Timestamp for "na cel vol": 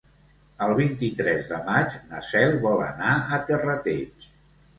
2.15-2.83